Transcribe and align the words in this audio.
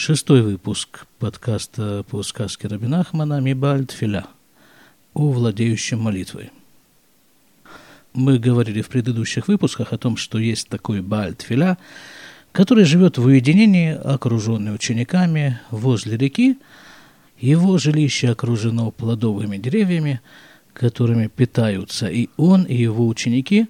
Шестой 0.00 0.42
выпуск 0.42 1.06
подкаста 1.18 2.04
по 2.08 2.22
сказке 2.22 2.68
Рабина 2.68 3.00
Ахмана 3.00 3.40
«Мибальд 3.40 3.90
Филя» 3.90 4.26
о 5.12 5.32
владеющем 5.32 5.98
молитвой. 5.98 6.52
Мы 8.12 8.38
говорили 8.38 8.80
в 8.80 8.90
предыдущих 8.90 9.48
выпусках 9.48 9.92
о 9.92 9.98
том, 9.98 10.16
что 10.16 10.38
есть 10.38 10.68
такой 10.68 11.00
Бальд 11.00 11.42
Филя, 11.42 11.78
который 12.52 12.84
живет 12.84 13.18
в 13.18 13.24
уединении, 13.24 13.90
окруженный 13.90 14.72
учениками 14.72 15.58
возле 15.72 16.16
реки. 16.16 16.60
Его 17.40 17.76
жилище 17.78 18.28
окружено 18.28 18.92
плодовыми 18.92 19.56
деревьями, 19.56 20.20
которыми 20.74 21.26
питаются 21.26 22.06
и 22.06 22.28
он, 22.36 22.62
и 22.62 22.76
его 22.76 23.08
ученики. 23.08 23.66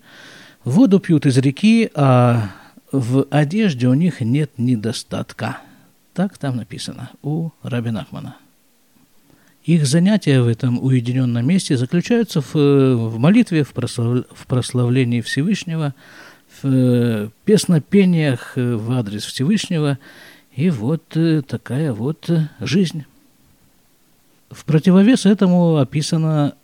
Воду 0.63 1.01
пьют 1.01 1.25
из 1.25 1.39
реки, 1.39 1.91
а 1.95 2.51
в 2.93 3.27
одежде 3.31 3.89
у 3.89 3.95
них 3.95 4.21
нет 4.21 4.51
недостатка– 4.59 5.63
так 6.19 6.37
там 6.37 6.57
написано 6.57 7.11
у 7.23 7.51
Раби 7.63 7.93
Нахмана. 7.93 8.35
Их 9.63 9.87
занятия 9.87 10.43
в 10.43 10.49
этом 10.49 10.83
уединенном 10.83 11.47
месте 11.47 11.77
заключаются 11.77 12.41
в, 12.41 12.55
в 12.55 13.19
молитве, 13.21 13.63
в, 13.63 13.73
прослав, 13.73 14.25
в 14.33 14.47
прославлении 14.49 15.21
Всевышнего, 15.21 15.95
в 16.61 16.67
э, 16.67 17.29
песнопениях 17.45 18.55
в 18.57 18.91
адрес 18.99 19.27
Всевышнего. 19.27 19.97
И 20.57 20.71
вот 20.71 21.17
э, 21.17 21.43
такая 21.43 21.93
вот 21.93 22.29
жизнь. 22.59 23.05
В 24.51 24.65
противовес 24.65 25.25
этому 25.25 25.77
описано, 25.77 26.57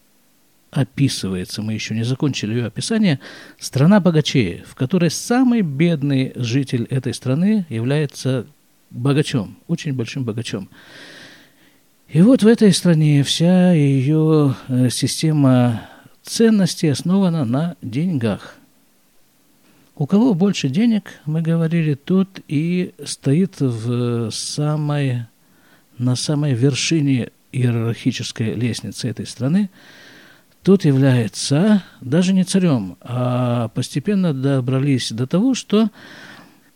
описывается, 0.73 1.63
мы 1.63 1.75
еще 1.75 1.95
не 1.95 2.03
закончили 2.03 2.55
ее 2.55 2.67
описание, 2.67 3.21
страна 3.61 4.01
богачей, 4.01 4.65
в 4.67 4.75
которой 4.75 5.13
самый 5.13 5.61
бедный 5.61 6.33
житель 6.35 6.89
этой 6.91 7.15
страны 7.15 7.67
является 7.69 8.47
богачом, 8.95 9.57
очень 9.67 9.93
большим 9.93 10.25
богачом. 10.25 10.69
И 12.09 12.23
вот 12.23 12.43
в 12.43 12.47
этой 12.47 12.73
стране 12.73 13.23
вся 13.25 13.73
ее 13.73 14.55
э, 14.69 14.89
система 14.91 15.83
ценностей 16.23 16.89
основана 16.89 17.45
на 17.45 17.77
деньгах. 17.83 18.57
У 19.97 20.07
кого 20.07 20.35
больше 20.35 20.69
денег, 20.69 21.21
мы 21.25 21.43
говорили, 21.43 21.95
тот 21.95 22.41
и 22.49 22.95
стоит 23.05 23.61
в 23.61 24.31
самой, 24.31 25.27
на 25.99 26.17
самой 26.17 26.55
вершине 26.55 27.31
иерархической 27.53 28.55
лестницы 28.55 29.09
этой 29.09 29.27
страны, 29.27 29.71
тот 30.65 30.85
является 30.85 31.85
даже 32.01 32.33
не 32.33 32.43
царем, 32.43 32.97
а 33.03 33.69
постепенно 33.69 34.33
добрались 34.33 35.13
до 35.13 35.27
того, 35.27 35.55
что 35.55 35.91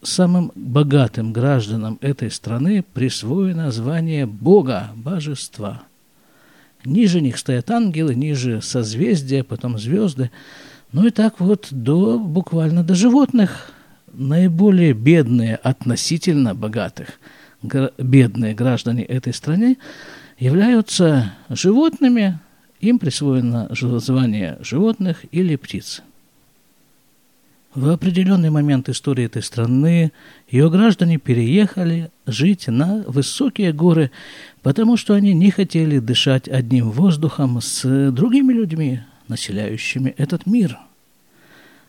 самым 0.02 0.52
богатым 0.54 1.32
гражданам 1.32 1.98
этой 2.00 2.30
страны 2.30 2.84
присвоено 2.94 3.70
звание 3.70 4.26
Бога, 4.26 4.90
Божества. 4.94 5.82
Ниже 6.84 7.20
них 7.20 7.38
стоят 7.38 7.70
ангелы, 7.70 8.14
ниже 8.14 8.62
созвездия, 8.62 9.42
потом 9.42 9.78
звезды. 9.78 10.30
Ну 10.92 11.06
и 11.06 11.10
так 11.10 11.40
вот 11.40 11.68
до 11.70 12.18
буквально 12.18 12.84
до 12.84 12.94
животных. 12.94 13.72
Наиболее 14.12 14.94
бедные 14.94 15.56
относительно 15.56 16.54
богатых 16.54 17.18
бедные 17.62 18.54
граждане 18.54 19.04
этой 19.04 19.34
страны 19.34 19.78
являются 20.38 21.34
животными, 21.48 22.38
им 22.80 22.98
присвоено 22.98 23.68
звание 23.72 24.58
животных 24.60 25.24
или 25.32 25.56
птиц. 25.56 26.02
В 27.74 27.90
определенный 27.90 28.48
момент 28.48 28.88
истории 28.88 29.26
этой 29.26 29.42
страны 29.42 30.12
ее 30.48 30.70
граждане 30.70 31.18
переехали 31.18 32.10
жить 32.26 32.66
на 32.66 33.04
высокие 33.06 33.74
горы, 33.74 34.10
потому 34.62 34.96
что 34.96 35.12
они 35.12 35.34
не 35.34 35.50
хотели 35.50 35.98
дышать 35.98 36.48
одним 36.48 36.90
воздухом 36.90 37.60
с 37.60 38.10
другими 38.10 38.54
людьми, 38.54 39.00
населяющими 39.28 40.14
этот 40.16 40.46
мир. 40.46 40.78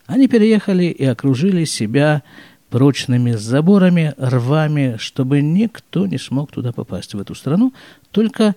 Они 0.06 0.28
переехали 0.28 0.84
и 0.84 1.04
окружили 1.04 1.64
себя 1.64 2.22
прочными 2.68 3.32
заборами, 3.32 4.14
рвами, 4.18 4.96
чтобы 4.98 5.40
никто 5.40 6.06
не 6.06 6.18
смог 6.18 6.52
туда 6.52 6.72
попасть, 6.72 7.14
в 7.14 7.20
эту 7.20 7.34
страну. 7.34 7.72
Только 8.10 8.54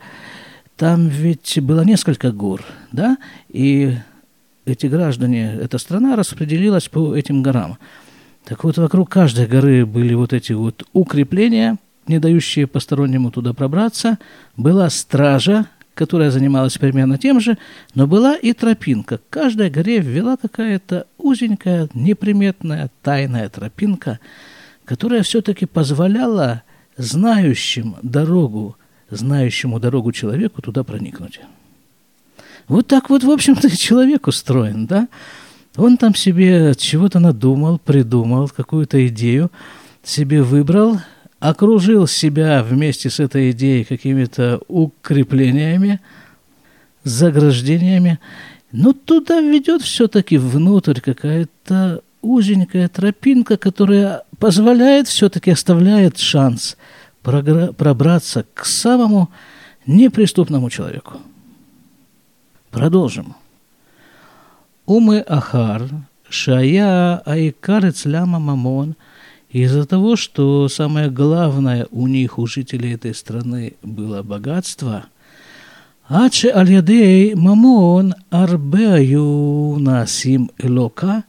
там 0.75 1.07
ведь 1.07 1.59
было 1.61 1.85
несколько 1.85 2.31
гор, 2.31 2.63
да, 2.91 3.17
и 3.47 3.95
эти 4.65 4.87
граждане, 4.87 5.57
эта 5.61 5.77
страна 5.77 6.15
распределилась 6.15 6.87
по 6.87 7.15
этим 7.15 7.41
горам. 7.43 7.77
Так 8.45 8.63
вот, 8.63 8.77
вокруг 8.77 9.09
каждой 9.09 9.47
горы 9.47 9.85
были 9.85 10.13
вот 10.13 10.33
эти 10.33 10.53
вот 10.53 10.83
укрепления, 10.93 11.77
не 12.07 12.19
дающие 12.19 12.67
постороннему 12.67 13.31
туда 13.31 13.53
пробраться. 13.53 14.19
Была 14.57 14.89
стража, 14.89 15.67
которая 15.93 16.31
занималась 16.31 16.77
примерно 16.77 17.17
тем 17.17 17.39
же, 17.39 17.57
но 17.93 18.07
была 18.07 18.35
и 18.35 18.53
тропинка. 18.53 19.17
К 19.17 19.29
каждой 19.29 19.69
горе 19.69 19.99
ввела 19.99 20.37
какая-то 20.37 21.07
узенькая, 21.17 21.87
неприметная, 21.93 22.89
тайная 23.01 23.49
тропинка, 23.49 24.19
которая 24.85 25.23
все-таки 25.23 25.65
позволяла 25.65 26.63
знающим 26.97 27.95
дорогу, 28.01 28.75
знающему 29.09 29.79
дорогу 29.79 30.11
человеку 30.11 30.61
туда 30.61 30.83
проникнуть. 30.83 31.39
Вот 32.67 32.87
так 32.87 33.09
вот, 33.09 33.23
в 33.23 33.31
общем-то, 33.31 33.75
человек 33.77 34.27
устроен, 34.27 34.85
да? 34.85 35.07
Он 35.75 35.97
там 35.97 36.13
себе 36.13 36.73
чего-то 36.75 37.19
надумал, 37.19 37.79
придумал, 37.79 38.47
какую-то 38.49 39.07
идею 39.07 39.51
себе 40.03 40.43
выбрал, 40.43 40.99
окружил 41.39 42.07
себя 42.07 42.63
вместе 42.63 43.09
с 43.09 43.19
этой 43.19 43.51
идеей 43.51 43.83
какими-то 43.83 44.61
укреплениями, 44.67 45.99
заграждениями, 47.03 48.19
но 48.71 48.93
туда 48.93 49.39
ведет 49.41 49.81
все-таки 49.81 50.37
внутрь 50.37 50.99
какая-то 50.99 52.01
узенькая 52.21 52.87
тропинка, 52.87 53.57
которая 53.57 54.23
позволяет, 54.39 55.07
все-таки 55.07 55.51
оставляет 55.51 56.17
шанс 56.17 56.77
пробраться 57.21 58.45
к 58.53 58.65
самому 58.65 59.29
неприступному 59.85 60.69
человеку. 60.69 61.19
Продолжим. 62.73 63.35
Умы 64.87 65.19
Ахар, 65.19 65.83
Шая 66.27 67.21
Айкарец 67.23 68.05
Ляма 68.05 68.39
Мамон, 68.39 68.95
из-за 69.51 69.85
того, 69.85 70.15
что 70.15 70.67
самое 70.69 71.11
главное 71.11 71.85
у 71.91 72.07
них, 72.07 72.39
у 72.39 72.47
жителей 72.47 72.95
этой 72.95 73.13
страны, 73.13 73.75
было 73.83 74.23
богатство, 74.23 75.05
Аче 76.07 76.49
Альядей 76.49 77.35
Мамон 77.35 78.15
Арбею 78.31 79.77
Насим 79.77 80.49
Элока, 80.57 81.25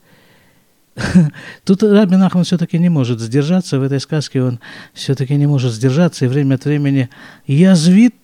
Тут 1.64 1.82
Раби 1.82 2.16
Нахман 2.16 2.44
все-таки 2.44 2.78
не 2.78 2.88
может 2.88 3.20
сдержаться 3.20 3.78
в 3.78 3.82
этой 3.82 4.00
сказке, 4.00 4.42
он 4.42 4.60
все-таки 4.94 5.34
не 5.34 5.46
может 5.46 5.72
сдержаться 5.72 6.24
и 6.24 6.28
время 6.28 6.54
от 6.54 6.64
времени 6.64 7.10
язвит 7.46 8.14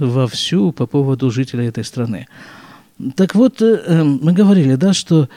вовсю 0.00 0.72
по 0.72 0.86
поводу 0.86 1.30
жителей 1.30 1.68
этой 1.68 1.84
страны. 1.84 2.26
Так 3.16 3.34
вот, 3.34 3.60
э, 3.60 3.82
эм, 3.86 4.20
мы 4.22 4.32
говорили, 4.32 4.76
да, 4.76 4.92
что, 4.92 5.28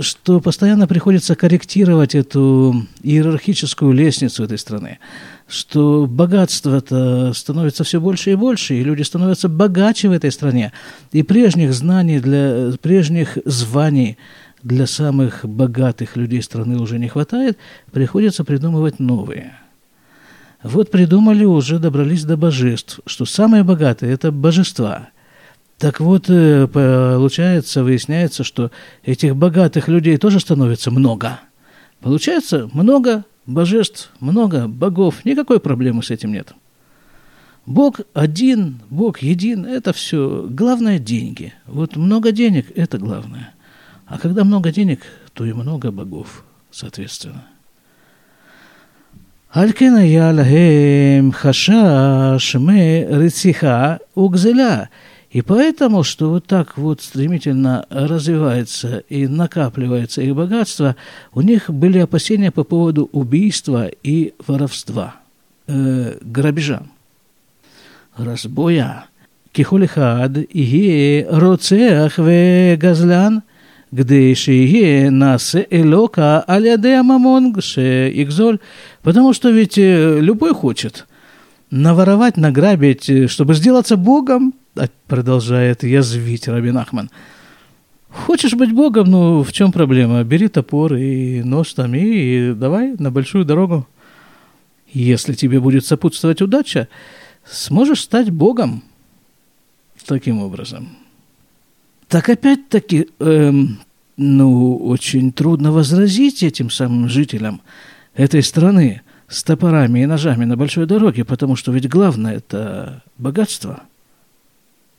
что 0.00 0.40
постоянно 0.40 0.86
приходится 0.86 1.36
корректировать 1.36 2.14
эту 2.14 2.86
иерархическую 3.02 3.92
лестницу 3.92 4.42
этой 4.42 4.58
страны, 4.58 4.98
что 5.46 6.06
богатство-то 6.06 7.32
становится 7.32 7.84
все 7.84 8.00
больше 8.00 8.32
и 8.32 8.34
больше, 8.34 8.74
и 8.74 8.82
люди 8.82 9.02
становятся 9.02 9.48
богаче 9.48 10.08
в 10.08 10.12
этой 10.12 10.32
стране, 10.32 10.72
и 11.12 11.22
прежних 11.22 11.72
знаний, 11.72 12.18
для, 12.18 12.72
прежних 12.80 13.38
званий 13.44 14.18
для 14.62 14.86
самых 14.86 15.44
богатых 15.44 16.16
людей 16.16 16.42
страны 16.42 16.78
уже 16.78 16.98
не 16.98 17.08
хватает, 17.08 17.58
приходится 17.92 18.44
придумывать 18.44 18.98
новые. 18.98 19.56
Вот 20.62 20.90
придумали, 20.90 21.44
уже 21.44 21.78
добрались 21.78 22.24
до 22.24 22.36
божеств, 22.38 23.00
что 23.06 23.26
самые 23.26 23.62
богатые– 23.62 24.12
это 24.14 24.32
божества– 24.32 25.10
так 25.83 26.01
вот, 26.01 26.29
э, 26.29 26.67
получается, 26.67 27.83
выясняется, 27.83 28.43
что 28.43 28.69
этих 29.03 29.35
богатых 29.35 29.87
людей 29.87 30.17
тоже 30.17 30.41
становится 30.41 30.91
много. 30.91 31.39
Получается, 32.01 32.69
много 32.73 33.23
божеств, 33.45 34.11
много 34.19 34.67
богов, 34.67 35.23
никакой 35.23 35.61
проблемы 35.61 36.03
с 36.03 36.11
этим 36.11 36.33
нет. 36.33 36.53
Бог 37.65 38.01
один, 38.13 38.79
Бог 38.89 39.19
един, 39.19 39.65
это 39.65 39.93
все. 39.93 40.47
Главное – 40.49 40.99
деньги. 40.99 41.53
Вот 41.65 41.95
много 41.95 42.31
денег – 42.31 42.75
это 42.75 42.97
главное. 42.97 43.53
А 44.05 44.17
когда 44.17 44.43
много 44.43 44.71
денег, 44.71 45.01
то 45.33 45.45
и 45.45 45.53
много 45.53 45.91
богов, 45.91 46.43
соответственно. 46.71 47.43
על 49.51 49.71
כן 49.71 49.93
היה 49.97 50.31
להם 50.31 51.31
חשש 51.31 52.55
מרציחה 52.55 53.95
וגזלה. 54.17 54.83
и 55.34 55.42
поэтому, 55.42 56.04
что 56.04 56.30
вот 56.30 56.46
так 56.46 56.78
вот 56.78 57.02
стремительно 57.02 57.86
развивается 57.90 58.98
и 59.08 59.26
накапливается 59.26 60.22
их 60.22 60.36
богатство, 60.36 60.94
у 61.32 61.40
них 61.40 61.68
были 61.68 61.98
опасения 61.98 62.52
по 62.52 62.62
поводу 62.62 63.10
убийства 63.10 63.88
и 64.04 64.32
воровства, 64.46 65.16
э, 65.66 66.18
грабежа, 66.20 66.84
разбоя. 68.16 69.06
Кихулихад, 69.50 70.36
Ие, 70.52 71.26
Роцеах, 71.28 72.18
Ве, 72.18 72.76
Газлян, 72.76 73.42
где 73.90 74.36
Шие, 74.36 75.10
Нас, 75.10 75.56
Элока, 75.70 76.42
Аляде, 76.42 77.02
Мамон, 77.02 77.52
Игзоль. 77.52 78.60
Потому 79.02 79.32
что 79.32 79.50
ведь 79.50 79.78
э, 79.78 80.20
любой 80.20 80.54
хочет 80.54 81.06
наворовать, 81.72 82.36
награбить, 82.36 83.10
э, 83.10 83.26
чтобы 83.26 83.54
сделаться 83.54 83.96
Богом– 83.96 84.54
продолжает 85.06 85.82
язвить 85.82 86.48
Рабин 86.48 86.78
Ахман. 86.78 87.10
Хочешь 88.08 88.54
быть 88.54 88.72
Богом, 88.72 89.10
ну 89.10 89.42
в 89.42 89.52
чем 89.52 89.72
проблема? 89.72 90.22
Бери 90.22 90.48
топор 90.48 90.94
и 90.94 91.42
нож 91.42 91.72
там 91.74 91.94
и 91.94 92.52
давай 92.54 92.94
на 92.98 93.10
большую 93.10 93.44
дорогу. 93.44 93.88
Если 94.92 95.34
тебе 95.34 95.58
будет 95.58 95.84
сопутствовать 95.84 96.40
удача, 96.40 96.88
сможешь 97.44 98.02
стать 98.02 98.30
Богом 98.30 98.84
таким 100.06 100.40
образом. 100.40 100.88
Так 102.08 102.28
опять-таки, 102.28 103.08
эм, 103.18 103.80
ну, 104.16 104.76
очень 104.76 105.32
трудно 105.32 105.72
возразить 105.72 106.42
этим 106.42 106.70
самым 106.70 107.08
жителям 107.08 107.62
этой 108.14 108.42
страны 108.42 109.02
с 109.28 109.42
топорами 109.42 110.00
и 110.00 110.06
ножами 110.06 110.44
на 110.44 110.56
большой 110.56 110.86
дороге, 110.86 111.24
потому 111.24 111.56
что 111.56 111.72
ведь 111.72 111.88
главное– 111.88 112.36
это 112.36 113.02
богатство 113.18 113.82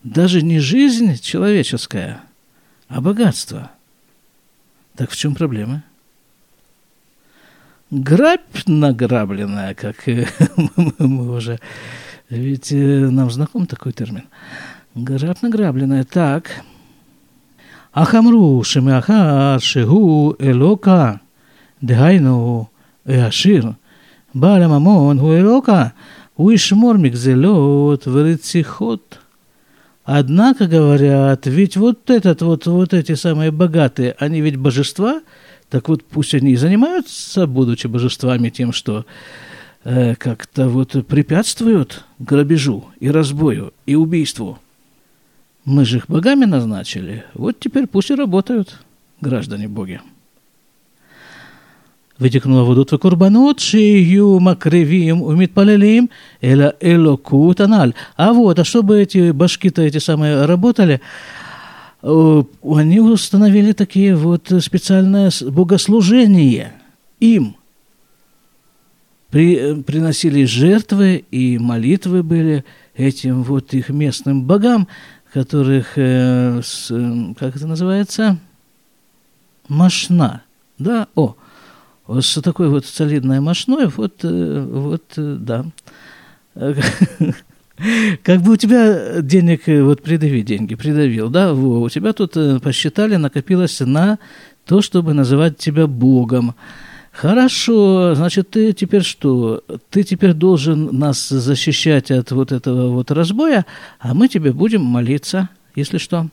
даже 0.06 0.44
не 0.44 0.60
жизнь 0.60 1.19
человеческая, 1.19 2.22
а 2.88 3.02
богатство. 3.02 3.72
Так 4.96 5.10
в 5.10 5.18
чем 5.18 5.34
проблема? 5.34 5.84
Грабь 7.90 8.68
награбленная, 8.68 9.74
как 9.74 10.06
мы 10.78 11.36
уже... 11.36 11.60
Ведь 12.30 12.72
э, 12.72 13.10
нам 13.10 13.30
знаком 13.30 13.68
такой 13.68 13.94
термин. 13.94 14.24
Грабь 14.94 15.42
награбленная. 15.42 16.04
Так. 16.04 16.63
Ахамру 17.92 18.63
шемяхар 18.63 19.60
шигу 19.60 20.36
элока 20.40 21.22
дегайну 21.81 22.69
эашир 23.06 23.75
баля 24.34 24.68
мамон 24.68 25.18
гу 25.18 25.38
элока 25.38 25.94
уишмор 26.36 26.98
мигзелот 26.98 28.06
верицихот 28.06 29.19
Однако 30.06 30.68
говорят, 30.68 31.48
ведь 31.48 31.78
вот 31.78 32.12
этот 32.12 32.44
вот, 32.44 32.68
вот 32.68 32.94
эти 32.94 33.16
самые 33.16 33.50
богатые, 33.50 34.16
они 34.19 34.40
ведь 34.40 34.56
божества, 34.56 35.22
так 35.69 35.90
вот 35.90 36.04
пусть 36.04 36.36
они 36.36 36.52
и 36.52 36.56
занимаются, 36.56 37.48
будучи 37.48 37.88
божествами, 37.88 38.50
тем, 38.50 38.72
что 38.72 39.07
э, 39.84 40.13
как-то 40.13 40.69
вот 40.69 41.07
препятствуют 41.07 42.06
грабежу 42.19 42.86
и 43.00 43.10
разбою 43.10 43.74
и 43.88 43.96
убийству. 43.96 44.60
Мы 45.66 45.86
же 45.86 45.98
их 45.98 46.07
богами 46.07 46.46
назначили. 46.46 47.25
Вот 47.34 47.60
теперь 47.60 47.88
пусть 47.88 48.12
и 48.12 48.16
работают 48.16 48.80
граждане 49.22 49.68
боги. 49.68 50.02
ותקנו 52.20 52.61
עבודות 52.61 52.93
וקורבנות 52.93 53.58
שיהיו 53.58 54.40
מקריבים 54.40 55.22
ומתפללים 55.22 56.06
אלא 56.44 56.67
אלוקות 56.82 57.61
הנ"ל. 57.61 57.93
А 58.19 58.32
вот, 58.32 58.58
а 58.58 58.64
чтобы 58.64 59.00
эти 59.00 59.31
башки-то 59.31 59.82
эти 59.82 59.99
самые 59.99 60.44
работали, 60.44 61.00
они 62.02 63.00
установили 63.00 63.72
такие 63.72 64.17
вот 64.17 64.52
специальное 64.61 65.31
богослужение 65.43 66.72
им. 67.20 67.56
При, 69.31 69.82
приносили 69.82 70.44
жертвы 70.44 71.25
и 71.31 71.58
молитвы 71.58 72.22
были 72.22 72.64
этим 72.96 73.43
вот 73.43 73.72
их 73.75 73.88
местным 73.90 74.43
богам, 74.43 74.88
которых, 75.32 75.93
э, 75.96 76.61
с, 76.62 76.88
как 77.38 77.55
это 77.55 77.67
называется, 77.67 78.38
машна, 79.69 80.43
да, 80.78 81.06
о, 81.14 81.37
с 82.07 82.42
такой 82.42 82.69
вот 82.69 82.86
солидной 82.86 83.40
машной, 83.40 83.88
вот, 83.88 84.19
э, 84.24 84.68
вот, 84.69 85.04
э, 85.18 85.38
да. 85.40 85.66
Как 88.24 88.42
бы 88.42 88.54
у 88.54 88.56
тебя 88.56 89.22
денег, 89.22 89.68
э, 89.68 89.84
вот 89.84 90.02
придави 90.02 90.44
деньги, 90.44 90.75
придавил, 90.75 91.30
да, 91.30 91.54
во, 91.54 91.81
у 91.81 91.90
тебя 91.90 92.13
тут 92.13 92.38
посчитали, 92.62 93.16
накопилось 93.16 93.80
на 93.81 94.19
то, 94.66 94.81
чтобы 94.81 95.13
называть 95.13 95.57
тебя 95.57 95.88
Богом. 95.88 96.56
Хорошо, 97.12 98.13
значит, 98.13 98.50
ты 98.52 98.74
теперь 98.74 99.04
что? 99.04 99.63
Ты 99.90 100.04
теперь 100.04 100.34
должен 100.34 100.98
нас 100.98 101.30
защищать 101.30 102.12
от 102.12 102.31
вот 102.31 102.52
этого 102.52 102.90
вот 102.90 103.10
разбоя, 103.10 103.66
а 104.00 104.13
мы 104.13 104.28
тебе 104.28 104.52
будем 104.52 104.84
молиться, 104.84 105.50
если 105.75 105.98
что. 105.98 106.28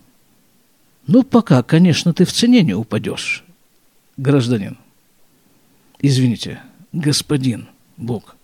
Ну, 1.06 1.22
пока, 1.22 1.62
конечно, 1.62 2.12
ты 2.12 2.24
в 2.24 2.32
цене 2.32 2.62
не 2.62 2.74
упадешь, 2.74 3.44
гражданин 4.16 4.76
извините, 6.02 6.60
господин 6.92 7.68
Бог. 7.96 8.36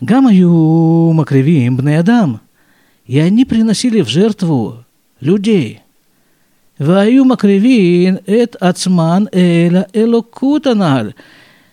Гамаю 0.00 1.12
Макривим 1.14 1.76
Бнеадам, 1.76 2.40
и 3.06 3.18
они 3.18 3.44
приносили 3.44 4.02
в 4.02 4.08
жертву 4.08 4.84
людей. 5.20 5.80
Ваю 6.78 7.24
Макривин 7.24 8.18
эт 8.26 8.56
Ацман 8.60 9.30
Эля 9.32 9.88
Элокутаналь. 9.94 11.14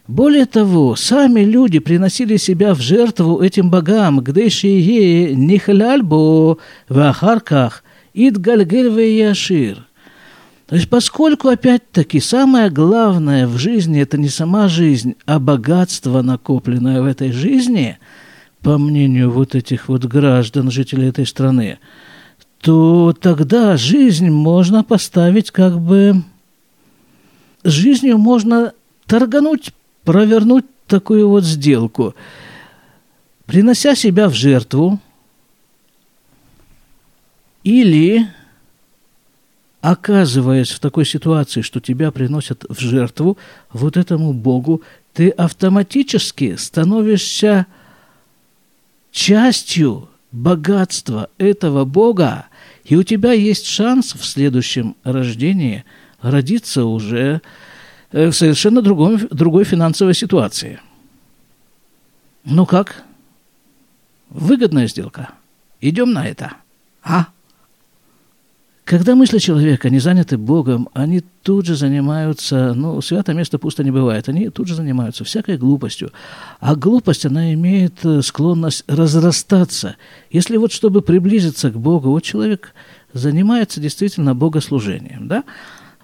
Более 0.07 0.45
того, 0.45 0.95
сами 0.95 1.41
люди 1.41 1.79
приносили 1.79 2.37
себя 2.37 2.73
в 2.73 2.79
жертву 2.79 3.41
этим 3.41 3.69
богам, 3.69 4.21
где 4.21 4.49
шие 4.49 5.35
нихляльбо 5.35 6.57
в 6.87 6.99
ахарках, 6.99 7.83
ид 8.13 8.37
яшир– 8.37 9.87
то 10.67 10.75
есть, 10.75 10.89
поскольку, 10.89 11.49
опять-таки, 11.49 12.19
самое 12.19 12.69
главное 12.69 13.47
в 13.47 13.57
жизни– 13.57 14.01
это 14.01 14.17
не 14.17 14.29
сама 14.29 14.67
жизнь, 14.67 15.15
а 15.25 15.39
богатство, 15.39 16.21
накопленное 16.21 17.01
в 17.01 17.05
этой 17.05 17.31
жизни, 17.31 17.97
по 18.61 18.77
мнению 18.77 19.29
вот 19.29 19.55
этих 19.55 19.89
вот 19.89 20.05
граждан, 20.05 20.71
жителей 20.71 21.09
этой 21.09 21.25
страны– 21.25 21.79
то 22.63 23.13
тогда 23.19 23.75
жизнь 23.75 24.29
можно 24.29 24.85
поставить 24.85 25.51
как 25.51 25.79
бы... 25.79 26.23
Жизнью 27.65 28.17
можно 28.17 28.73
торгануть, 29.05 29.73
провернуть 30.05 30.65
такую 30.87 31.27
вот 31.27 31.43
сделку. 31.43 32.15
Принося 33.45 33.95
себя 33.95 34.29
в 34.29 34.33
жертву 34.33 34.99
или 37.65 38.27
оказываясь 39.83 40.71
в 40.71 40.79
такой 40.79 41.05
ситуации, 41.05 41.59
что 41.59 41.81
тебя 41.81 42.09
приносят 42.11 42.63
в 42.69 42.79
жертву 42.79 43.37
вот 43.73 43.97
этому 43.97 44.31
Богу, 44.31 44.81
ты 45.11 45.27
автоматически 45.27 46.55
становишься 46.55 47.67
частью 49.11 50.07
богатства 50.31 51.29
этого 51.37 51.83
Бога, 51.83 52.45
и 52.85 52.95
у 52.95 53.03
тебя 53.03 53.33
есть 53.33 53.65
шанс 53.65 54.13
в 54.13 54.23
следующем 54.23 54.95
рождении 55.03 55.83
родиться 56.21 56.85
уже 56.85 57.41
э, 58.13 58.27
в 58.27 58.33
совершенно 58.33 58.81
другом, 58.81 59.19
другой 59.31 59.65
финансовой 59.65 60.13
ситуации. 60.13 60.79
Ну 62.45 62.65
как? 62.65 63.03
Выгодная 64.29 64.87
сделка. 64.87 65.31
Идем 65.81 66.13
на 66.13 66.25
это. 66.25 66.53
А? 67.03 67.32
Когда 68.85 69.15
мысли 69.15 69.37
человека 69.37 69.89
не 69.89 69.99
заняты 69.99 70.37
Богом, 70.37 70.89
они 70.93 71.21
тут 71.41 71.65
же 71.65 71.75
занимаются, 71.75 72.73
ну, 72.73 73.01
святое 73.01 73.33
место 73.33 73.57
пусто 73.57 73.81
не 73.81 73.91
бывает, 73.91 74.27
они 74.27 74.49
тут 74.49 74.67
же 74.67 74.75
занимаются 74.75 75.23
всякой 75.23 75.57
глупостью. 75.57 76.11
А 76.59 76.75
глупость, 76.75 77.25
она 77.25 77.53
имеет 77.53 78.03
э, 78.03 78.21
склонность 78.21 78.83
разрастаться. 78.87 79.95
Если 80.31 80.57
вот 80.57 80.73
чтобы 80.73 81.01
приблизиться 81.01 81.71
к 81.71 81.77
Богу, 81.77 82.09
вот 82.09 82.23
человек 82.23 82.73
занимается 83.13 83.79
действительно 83.79 84.35
богослужением, 84.35 85.29
да, 85.29 85.45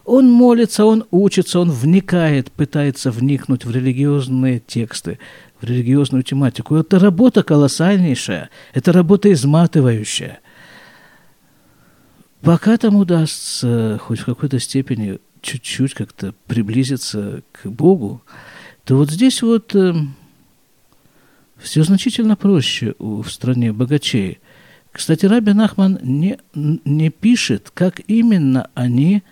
он 0.05 0.31
молится, 0.31 0.85
он 0.85 1.03
учится, 1.11 1.59
он 1.59 1.71
вникает, 1.71 2.49
пытается 2.49 3.11
вникнуть 3.11 3.65
в 3.65 3.71
религиозные 3.71 4.61
тексты, 4.65 5.19
в 5.59 5.65
религиозную 5.65 6.23
тематику. 6.23 6.77
Это 6.77 6.97
работа 6.97 7.43
колоссальнейшая, 7.43 8.49
это 8.73 8.93
работа 8.93 9.29
изматывающая– 9.33 10.39
Пока 12.41 12.77
там 12.77 12.95
удастся 12.95 13.99
хоть 14.01 14.19
в 14.19 14.25
какой-то 14.25 14.59
степени 14.59 15.19
чуть-чуть 15.41 15.93
как-то 15.93 16.33
приблизиться 16.47 17.43
к 17.51 17.67
Богу, 17.67 18.21
то 18.85 18.95
вот 18.95 19.11
здесь 19.11 19.41
вот 19.41 19.75
э, 19.75 19.93
все 21.57 21.83
значительно 21.83 22.35
проще 22.37 22.95
у, 22.97 23.21
в 23.21 23.31
стране 23.31 23.73
богачей. 23.73 24.39
Кстати, 24.91 25.25
Раби 25.25 25.53
Нахман 25.53 25.99
не, 26.01 26.39
не 26.53 27.09
пишет, 27.09 27.71
как 27.73 28.01
именно 28.07 28.69
они 28.73 29.23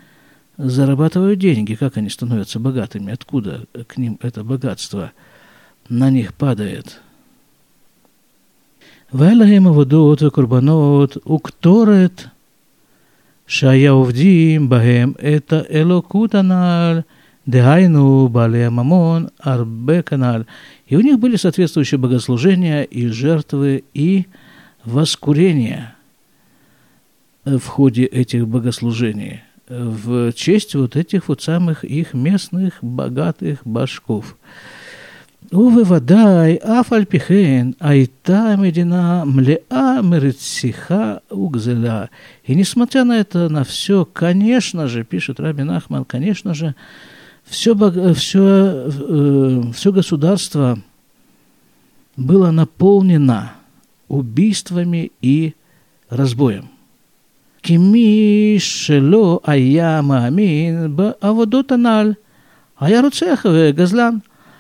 зарабатывают 0.58 1.40
деньги, 1.40 1.76
как 1.76 1.98
они 1.98 2.10
становятся 2.10 2.60
богатыми, 2.60 3.14
откуда 3.14 3.66
к 3.88 3.98
ним 3.98 4.20
это 4.22 4.44
богатство 4.44 5.14
на 5.88 6.10
них 6.10 6.34
падает. 6.34 7.00
Вайлахем 9.12 9.72
водот 9.72 10.22
и 10.22 10.30
укторет– 11.24 12.30
שהיה 13.47 13.91
עובדים 13.91 14.69
בהם 14.69 15.13
את 15.37 15.53
האלוקות 15.53 16.35
הנ"ל, 16.35 17.01
дыхайну, 17.47 18.29
балия 18.29 18.71
мамон, 18.71 19.31
арбе 19.41 20.03
канал. 20.03 20.47
И 20.87 20.97
у 20.97 21.01
них 21.01 21.19
были 21.19 21.37
соответствующие 21.37 21.99
богослужения 21.99 22.83
и 22.83 23.09
жертвы, 23.09 23.85
и 23.95 24.27
воскурения 24.85 25.97
в 27.45 27.67
ходе 27.67 28.05
этих 28.05 28.47
богослужений 28.47 29.41
в 29.69 30.33
честь 30.33 30.75
вот 30.75 30.97
этих 30.97 31.29
вот 31.29 31.43
самых 31.43 31.83
их 31.85 32.15
местных 32.15 32.75
богатых 32.83 33.61
башков – 33.65 34.47
ובוודאי 35.53 36.57
אף 36.63 36.93
על 36.93 37.05
פי 37.05 37.19
כן 37.19 37.67
הייתה 37.81 38.41
המדינה 38.53 39.25
млеа 39.25 40.01
мерциха 40.03 41.19
угзела. 41.31 42.09
И 42.45 42.55
несмотря 42.55 43.05
на 43.05 43.21
это, 43.21 43.49
на 43.51 43.63
все, 43.65 44.07
конечно 44.11 44.89
же, 44.89 45.05
пишет 45.05 45.41
Рабин 45.41 45.71
Ахман, 45.71 46.05
конечно 46.05 46.55
же, 46.55 46.75
все, 47.45 47.75
все, 48.15 48.89
э, 48.89 49.63
все 49.75 49.93
государство 49.93 50.79
было 52.17 52.51
наполнено 52.51 53.53
убийствами 54.09 55.13
и 55.21 55.53
разбоем. 56.11 56.69
כמי 57.63 58.55
שלא 58.59 59.41
היה 59.45 60.01
מאמין 60.03 60.97
בעבודות 60.97 61.73
הנ"ל, 61.73 62.13
היה 62.81 63.01
רוצח 63.01 63.47
וגזלן. 63.53 64.17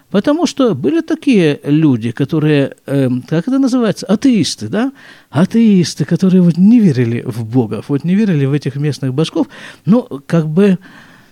Потому 0.09 0.47
что 0.47 0.73
были 0.73 1.01
такие 1.01 1.59
люди, 1.65 2.11
которые, 2.11 2.75
э, 2.85 3.09
как 3.27 3.47
это 3.47 3.59
называется, 3.59 4.05
атеисты, 4.05 4.69
да? 4.69 4.93
Атеисты, 5.29 6.05
которые 6.05 6.41
вот 6.41 6.57
не 6.57 6.79
верили 6.79 7.23
в 7.25 7.43
богов, 7.43 7.89
вот 7.89 8.05
не 8.05 8.15
верили 8.15 8.45
в 8.45 8.53
этих 8.53 8.77
местных 8.77 9.13
башков, 9.13 9.47
но 9.85 10.03
как 10.25 10.47
бы 10.47 10.79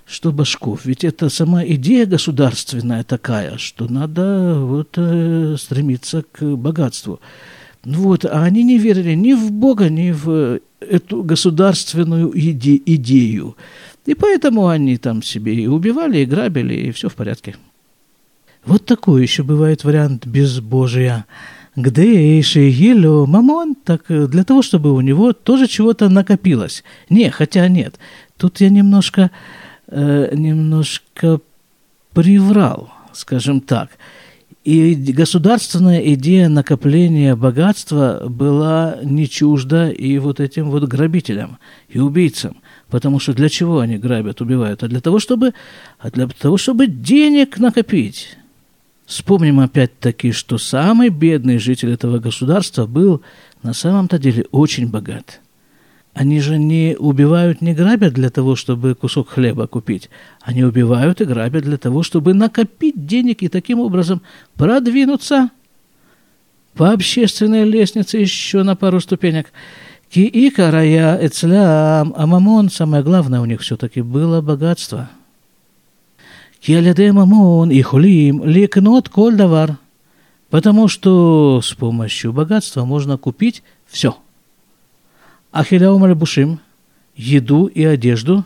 что 0.06 0.32
башков? 0.32 0.86
Ведь 0.86 1.04
это 1.04 1.30
сама 1.30 1.64
идея 1.66 2.06
государственная 2.06 3.04
такая, 3.04 3.58
что 3.58 3.92
надо 3.92 4.60
вот 4.60 4.90
э, 4.98 5.56
стремиться 5.58 6.24
к 6.32 6.44
богатству. 6.44 7.20
Ну 7.86 8.00
вот, 8.00 8.26
а 8.26 8.44
они 8.44 8.64
не 8.64 8.78
верили 8.78 9.14
ни 9.14 9.34
в 9.34 9.52
Бога, 9.52 9.90
ни 9.90 10.12
в 10.12 10.60
эту 10.82 11.24
государственную 11.24 12.30
иде- 12.32 12.82
идею. 12.86 13.56
И 14.06 14.16
поэтому 14.16 14.68
они 14.68 14.98
там 14.98 15.24
себе 15.24 15.56
и 15.56 15.68
убивали, 15.68 16.20
и 16.20 16.26
грабили, 16.26 16.74
и 16.74 16.92
все 16.92 17.10
в 17.10 17.16
порядке. 17.16 17.56
Вот 18.66 18.86
такой 18.86 19.22
еще 19.22 19.44
бывает 19.44 19.84
вариант 19.84 20.26
безбожия. 20.26 21.26
Где 21.76 22.42
Шейгилю 22.42 23.26
мамон, 23.26 23.76
так 23.76 24.06
для 24.08 24.44
того, 24.44 24.62
чтобы 24.62 24.94
у 24.94 25.02
него 25.02 25.34
тоже 25.34 25.68
чего-то 25.68 26.10
накопилось. 26.10 26.84
Не, 27.10 27.30
хотя 27.30 27.68
нет. 27.68 28.00
Тут 28.38 28.62
я 28.62 28.70
немножко, 28.70 29.30
э, 29.88 30.34
немножко 30.34 31.42
приврал, 32.14 32.90
скажем 33.14 33.60
так. 33.60 33.90
И 34.64 34.96
государственная 34.96 36.00
идея 36.16 36.50
накопления 36.50 37.36
богатства 37.36 38.24
была 38.28 38.98
не 39.04 39.30
чужда 39.30 39.92
и 39.92 40.18
вот 40.18 40.40
этим 40.40 40.72
вот 40.72 40.86
грабителям 40.86 41.60
и 41.88 42.00
убийцам. 42.00 42.58
Потому 42.90 43.20
что 43.20 43.34
для 43.34 43.50
чего 43.50 43.80
они 43.80 43.98
грабят, 43.98 44.42
убивают? 44.42 44.82
А 44.82 44.88
для 44.88 45.02
того, 45.02 45.20
чтобы, 45.20 45.54
а 46.00 46.10
для 46.10 46.28
того, 46.28 46.58
чтобы 46.58 46.88
денег 46.88 47.60
накопить. 47.60 48.38
Вспомним 49.06 49.60
опять-таки, 49.60 50.32
что 50.32 50.58
самый 50.58 51.10
бедный 51.10 51.60
житель 51.60 51.92
этого 51.92 52.18
государства 52.18 52.88
был 52.88 53.22
на 53.62 53.74
самом-то 53.74 54.18
деле 54.18 54.46
очень 54.52 54.88
богат. 54.88 55.42
Они 56.14 56.40
же 56.40 56.58
не 56.58 56.96
убивают, 56.98 57.62
не 57.62 57.74
грабят 57.74 58.14
для 58.14 58.30
того, 58.30 58.56
чтобы 58.56 58.96
кусок 58.96 59.30
хлеба 59.30 59.68
купить. 59.68 60.10
Они 60.42 60.64
убивают 60.64 61.22
и 61.22 61.26
грабят 61.26 61.64
для 61.64 61.78
того, 61.78 62.04
чтобы 62.04 62.34
накопить 62.34 63.06
денег 63.06 63.44
и 63.44 63.48
таким 63.48 63.80
образом 63.80 64.22
продвинуться 64.56 65.50
по 66.74 66.92
общественной 66.92 67.66
лестнице 67.66 68.18
еще 68.18 68.64
на 68.64 68.76
пару 68.76 69.02
ступенек. 69.02 69.52
Ки 70.10 70.30
икарая 70.48 71.20
эцлям, 71.22 72.14
а 72.16 72.26
мамон, 72.26 72.70
самое 72.70 73.04
главное 73.04 73.42
у 73.42 73.46
них 73.46 73.62
все-таки 73.62 74.02
было 74.02 74.42
богатство– 74.42 75.10
כי 76.65 76.77
על 76.77 76.87
ידי 76.87 77.11
ממון 77.11 77.71
יכולים 77.71 78.41
לקנות 78.45 79.09
כל 79.09 79.37
דבר, 79.37 79.67
потому 80.51 80.89
что 80.89 81.61
с 81.63 81.73
помощью 81.75 82.33
богатства 82.33 82.85
можно 82.85 83.17
купить 83.17 83.63
все. 83.87 84.17
Ахиляу 85.53 85.99
мальбушим, 85.99 86.61
еду 87.17 87.67
и 87.67 87.85
одежду. 87.85 88.45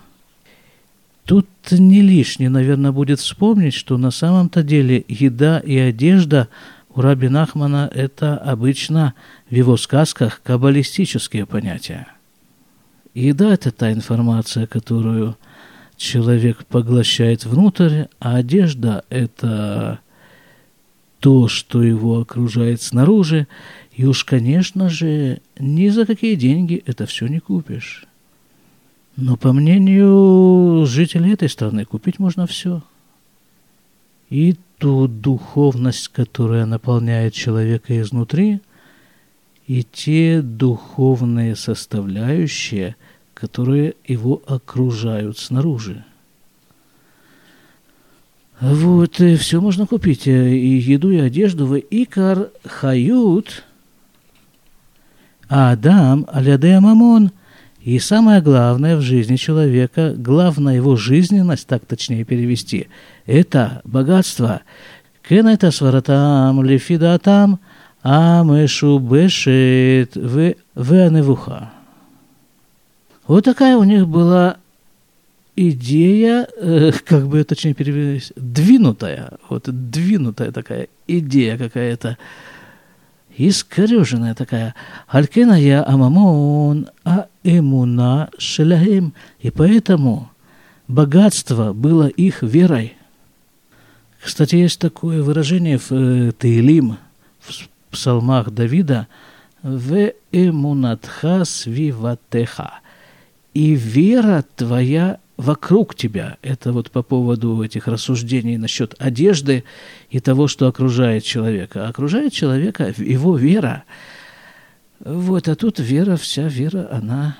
Тут 1.24 1.46
не 1.70 2.02
лишне, 2.02 2.50
наверное, 2.50 2.92
будет 2.92 3.18
вспомнить, 3.20 3.74
что 3.74 3.96
на 3.96 4.10
самом-то 4.10 4.62
деле 4.62 5.04
еда 5.08 5.58
и 5.58 5.76
одежда 5.78 6.48
у 6.94 7.00
Раби 7.00 7.28
Нахмана 7.28 7.90
это 7.92 8.36
обычно 8.36 9.14
в 9.50 9.54
его 9.54 9.76
сказках 9.76 10.40
каббалистические 10.42 11.46
понятия. 11.46 12.06
Еда – 13.14 13.54
это 13.54 13.70
та 13.70 13.90
информация, 13.90 14.66
которую – 14.66 15.46
человек 15.99 16.65
поглощает 16.65 17.45
внутрь, 17.45 18.05
а 18.19 18.37
одежда– 18.37 19.03
это 19.09 19.99
то, 21.19 21.47
что 21.49 21.83
его 21.83 22.21
окружает 22.21 22.81
снаружи. 22.81 23.47
И 23.93 24.05
уж, 24.05 24.23
конечно 24.23 24.89
же, 24.89 25.41
ни 25.59 25.89
за 25.89 26.05
какие 26.05 26.35
деньги 26.35 26.81
это 26.85 27.05
все 27.05 27.27
не 27.27 27.39
купишь. 27.39 28.05
Но, 29.17 29.35
по 29.35 29.51
мнению 29.51 30.85
жителей 30.85 31.33
этой 31.33 31.49
страны, 31.49 31.83
купить 31.83 32.17
можно 32.17 32.47
все. 32.47 32.81
И 34.29 34.55
ту 34.77 35.09
духовность, 35.09 36.07
которая 36.07 36.65
наполняет 36.65 37.33
человека 37.33 37.99
изнутри, 37.99 38.61
и 39.67 39.83
те 39.83 40.41
духовные 40.41 41.57
составляющие– 41.57 42.95
которые 43.39 43.95
его 44.05 44.41
окружают 44.47 45.37
снаружи. 45.37 46.03
Вот, 48.59 49.21
и 49.21 49.37
все 49.37 49.61
можно 49.61 49.87
купить, 49.87 50.27
э, 50.27 50.49
и 50.53 50.77
еду, 50.77 51.11
и 51.11 51.17
одежду. 51.17 51.65
В 51.65 51.77
Икар 51.77 52.49
Хают 52.65 53.63
Адам 55.47 56.25
Алядея 56.27 56.81
Мамон. 56.81 57.31
И 57.81 57.97
самое 57.99 58.41
главное 58.41 58.97
в 58.97 59.01
жизни 59.01 59.37
человека, 59.37 60.13
главная 60.17 60.75
его 60.75 60.97
жизненность, 60.97 61.65
так 61.65 61.85
точнее 61.85 62.25
перевести, 62.25 62.87
это 63.25 63.81
богатство. 63.85 64.61
Кен 65.27 65.47
это 65.47 65.71
сваратам, 65.71 66.61
лифидатам, 66.61 67.61
амешу 68.01 68.99
бешет 68.99 70.15
в 70.15 70.55
веневуха. 70.75 71.71
Вот 73.29 73.45
такая 73.45 73.77
у 73.77 73.83
них 73.83 74.07
была 74.07 74.57
идея, 75.55 76.47
э, 76.57 76.91
как 77.05 77.27
бы 77.27 77.43
точнее 77.43 77.75
перевести, 77.75 78.33
двинутая, 78.35 79.33
вот 79.49 79.65
двинутая 79.67 80.51
такая 80.51 80.87
идея 81.05 81.55
какая-то, 81.59 82.17
искореженная 83.37 84.33
такая. 84.33 84.73
Алькена 85.07 85.53
я 85.59 85.85
амамон, 85.85 86.89
а 87.03 87.27
эмуна 87.43 88.31
шелахим. 88.39 89.13
И 89.41 89.51
поэтому 89.51 90.31
богатство 90.87 91.71
было 91.71 92.07
их 92.07 92.41
верой. 92.41 92.97
Кстати, 94.19 94.55
есть 94.55 94.79
такое 94.79 95.21
выражение 95.21 95.77
в 95.77 95.91
э, 95.91 96.31
Таилим, 96.31 96.97
в 97.41 97.69
псалмах 97.91 98.49
Давида, 98.49 99.07
«В 99.61 100.13
эмунатха 100.31 101.45
свиватеха» 101.45 102.79
и 103.53 103.75
вера 103.75 104.43
твоя 104.55 105.19
вокруг 105.37 105.95
тебя. 105.95 106.37
Это 106.41 106.73
вот 106.73 106.91
по 106.91 107.01
поводу 107.01 107.61
этих 107.63 107.87
рассуждений 107.87 108.57
насчет 108.57 108.93
одежды 108.99 109.63
и 110.09 110.19
того, 110.19 110.47
что 110.47 110.67
окружает 110.67 111.23
человека. 111.23 111.87
Окружает 111.87 112.33
человека 112.33 112.93
его 112.97 113.37
вера. 113.37 113.83
Вот, 114.99 115.47
а 115.47 115.55
тут 115.55 115.79
вера, 115.79 116.17
вся 116.17 116.49
вера, 116.49 116.89
она 116.91 117.37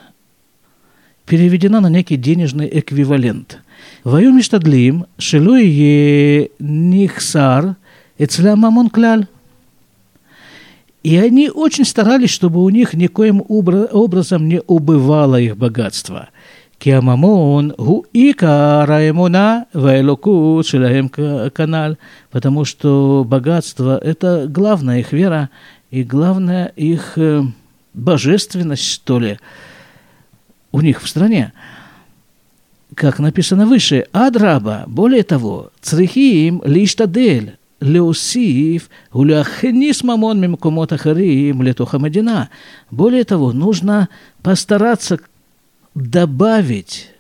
переведена 1.25 1.81
на 1.81 1.89
некий 1.89 2.15
денежный 2.15 2.69
эквивалент. 2.71 3.59
Ваю 4.05 4.33
миштадлим, 4.33 5.05
шелуи 5.17 6.51
нихсар, 6.57 7.75
эцлям 8.17 8.59
мамон 8.59 8.89
кляль. 8.89 9.27
И 11.03 11.15
они 11.17 11.49
очень 11.49 11.85
старались, 11.85 12.29
чтобы 12.29 12.61
у 12.63 12.69
них 12.69 12.93
никоим 12.93 13.43
образом 13.47 14.47
не 14.47 14.61
убывало 14.67 15.39
их 15.39 15.55
богатство. 15.55 16.29
Киамамон 16.77 17.73
гу 17.77 18.05
икара 18.13 19.09
эмуна 19.09 19.65
вайлоку 19.73 20.61
шелаем 20.65 21.09
канал, 21.09 21.97
потому 22.31 22.63
что 22.65 23.25
богатство– 23.27 23.97
это 24.03 24.47
главная 24.47 24.99
их 24.99 25.11
вера, 25.11 25.49
и 25.91 26.03
главное 26.03 26.71
их 26.75 27.17
э, 27.17 27.43
божественность, 27.93 28.85
что 28.85 29.19
ли, 29.19 29.39
у 30.71 30.81
них 30.81 31.01
в 31.01 31.07
стране. 31.07 31.51
Как 32.95 33.19
написано 33.19 33.65
выше, 33.65 34.05
Адраба, 34.11 34.83
более 34.87 35.23
того, 35.23 35.71
црихим 35.81 36.61
лиштадель, 36.65 37.58
Леусиф 37.79 38.89
уляхнис 39.13 40.03
мамон 40.03 40.39
мимкумот 40.39 40.91
ахарим 40.91 41.61
летуха 41.61 41.97
мадина. 41.97 42.49
Более 42.91 43.23
того, 43.23 43.53
нужно 43.53 44.09
постараться 44.43 45.19
добавить, 45.95 47.11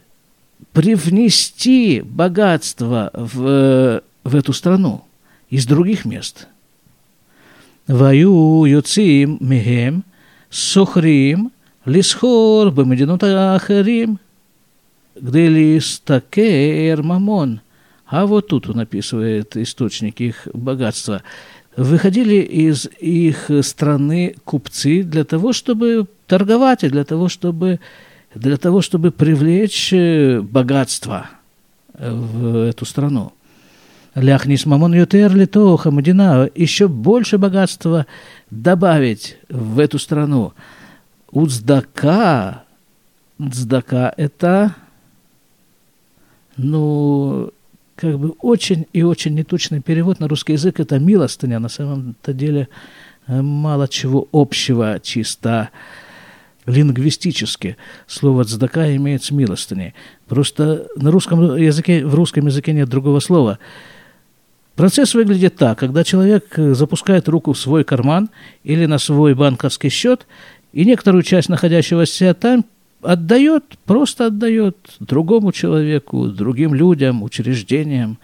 привнести 0.73 2.01
богатство 2.01 3.09
в, 3.13 4.03
в 4.23 4.35
эту 4.35 4.51
страну 4.51 5.05
из 5.49 5.65
других 5.65 6.03
мест. 6.03 6.47
Ваю 7.87 8.65
юцим 8.65 9.37
мигем 9.39 10.03
сухрим 10.49 11.51
лисхор 11.85 12.71
бамединут 12.71 13.23
ахарим 13.23 14.19
гдели 15.15 15.79
стакер 15.79 17.01
мамон– 17.01 17.61
а 18.09 18.25
вот 18.25 18.47
тут 18.47 18.67
он 18.67 18.79
описывает 18.79 19.55
источник 19.55 20.19
их 20.19 20.47
богатства. 20.51 21.21
Выходили 21.77 22.37
из 22.41 22.87
их 22.99 23.51
страны 23.61 24.35
купцы 24.43 25.03
для 25.03 25.23
того, 25.23 25.53
чтобы 25.53 26.07
торговать, 26.25 26.83
и 26.83 26.89
для 26.89 27.03
того, 27.03 27.29
чтобы, 27.29 27.79
для 28.33 28.57
того, 28.57 28.81
чтобы 28.81 29.11
привлечь 29.11 29.93
э, 29.93 30.41
богатство 30.41 31.29
в 31.93 32.67
эту 32.67 32.85
страну. 32.85 33.33
Ляхнис 34.15 34.65
мамон 34.65 34.93
ютер 34.95 35.35
литоха 35.35 35.91
мадина, 35.91 36.49
еще 36.55 36.87
больше 36.87 37.37
богатства 37.37 38.07
добавить 38.49 39.37
в 39.49 39.77
эту 39.77 39.99
страну. 39.99 40.53
Уцдака, 41.31 42.63
цдака 43.39 44.11
это, 44.17 44.75
ну, 46.57 47.51
как 47.99 48.17
бы 48.17 48.29
очень 48.39 48.87
и 48.93 49.03
очень 49.03 49.35
неточный 49.35 49.81
перевод 49.81 50.21
на 50.21 50.29
русский 50.29 50.53
язык– 50.53 50.79
это 50.81 50.99
милостыня. 50.99 51.59
На 51.59 51.67
самом-то 51.67 52.31
деле 52.31 52.69
э, 53.27 53.41
мало 53.41 53.89
чего 53.89 54.29
общего 54.31 55.01
чисто 55.03 55.69
лингвистически. 56.65 57.75
Слово 58.07 58.45
«цдака» 58.45 58.95
имеет 58.95 59.23
с 59.25 59.31
милостыней. 59.31 59.95
Просто 60.29 60.87
на 60.95 61.11
русском 61.11 61.57
языке, 61.57 62.05
в 62.05 62.15
русском 62.15 62.45
языке 62.45 62.71
нет 62.71 62.87
другого 62.87 63.19
слова. 63.19 63.59
Процесс 64.75 65.13
выглядит 65.13 65.57
так. 65.57 65.77
Когда 65.79 66.05
человек 66.05 66.57
э, 66.57 66.73
запускает 66.73 67.27
руку 67.27 67.51
в 67.51 67.59
свой 67.59 67.83
карман 67.83 68.29
или 68.63 68.85
на 68.85 68.97
свой 68.97 69.33
банковский 69.33 69.89
счет, 69.89 70.25
и 70.71 70.85
некоторую 70.85 71.23
часть 71.23 71.49
находящегося 71.49 72.33
там 72.33 72.63
отдает, 73.01 73.77
просто 73.85 74.27
отдает 74.27 74.77
другому 74.99 75.51
человеку, 75.51 76.27
другим 76.27 76.73
людям, 76.73 77.23
учреждениям, 77.23 78.17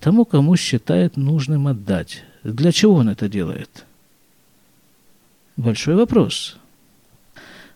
тому, 0.00 0.24
кому 0.24 0.56
считает 0.56 1.16
нужным 1.16 1.66
отдать. 1.66 2.24
Для 2.42 2.72
чего 2.72 2.94
он 2.94 3.08
это 3.08 3.28
делает? 3.28 3.84
Большой 5.56 5.94
вопрос. 5.94 6.56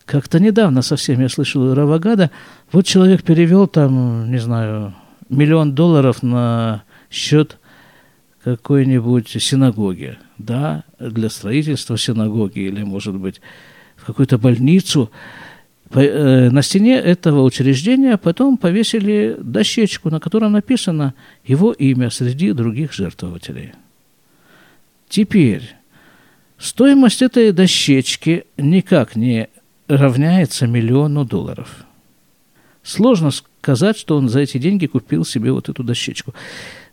Как-то 0.05 0.39
недавно 0.39 0.81
совсем 0.81 1.21
я 1.21 1.29
слышал 1.29 1.73
Равагада, 1.73 2.31
вот 2.71 2.85
человек 2.85 3.23
перевел 3.23 3.67
там, 3.67 4.31
не 4.31 4.39
знаю, 4.39 4.93
миллион 5.29 5.73
долларов 5.75 6.23
на 6.23 6.83
счет 7.11 7.57
какой-нибудь 8.43 9.29
синагоги, 9.29 10.17
да, 10.39 10.83
для 10.99 11.29
строительства 11.29 11.97
синагоги 11.97 12.59
или, 12.59 12.83
может 12.83 13.15
быть, 13.15 13.39
в 13.95 14.05
какую-то 14.05 14.39
больницу– 14.39 15.11
на 15.91 16.61
стене 16.61 16.97
этого 16.97 17.43
учреждения 17.43 18.17
потом 18.17 18.57
повесили 18.57 19.35
дощечку, 19.39 20.09
на 20.09 20.19
которой 20.19 20.49
написано 20.49 21.15
его 21.43 21.71
имя 21.71 22.09
среди 22.11 22.51
других 22.51 22.93
жертвователей. 22.93 23.73
Теперь 25.07 25.75
стоимость 26.59 27.23
этой 27.23 27.51
дощечки 27.51 28.45
никак 28.57 29.15
не 29.15 29.49
равняется 29.87 30.67
миллиону 30.67 31.25
долларов. 31.25 31.85
Сложно 32.83 33.31
сказать, 33.31 33.97
что 33.97 34.15
он 34.15 34.29
за 34.29 34.41
эти 34.41 34.57
деньги 34.57 34.85
купил 34.85 35.25
себе 35.25 35.51
вот 35.51 35.69
эту 35.69 35.83
дощечку. 35.83 36.33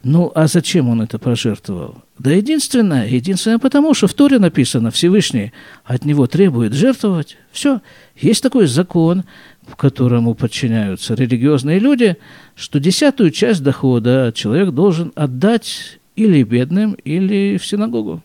Ну, 0.08 0.30
а 0.36 0.46
зачем 0.46 0.88
он 0.88 1.02
это 1.02 1.18
пожертвовал? 1.18 1.96
Да 2.16 2.30
единственное, 2.30 3.08
единственное 3.08 3.58
потому, 3.58 3.92
что 3.92 4.06
в 4.06 4.14
Торе 4.14 4.38
написано, 4.38 4.92
Всевышний 4.92 5.52
от 5.84 6.04
него 6.04 6.28
требует 6.28 6.74
жертвовать. 6.74 7.36
Все. 7.50 7.80
Есть 8.14 8.40
такой 8.40 8.68
закон, 8.68 9.24
которому 9.74 10.36
подчиняются 10.36 11.14
религиозные 11.14 11.80
люди, 11.80 12.18
что 12.54 12.78
десятую 12.78 13.32
часть 13.32 13.64
дохода 13.64 14.32
человек 14.32 14.70
должен 14.70 15.10
отдать 15.16 15.98
или 16.14 16.44
бедным, 16.44 16.92
или 16.92 17.56
в 17.56 17.66
синагогу. 17.66 18.22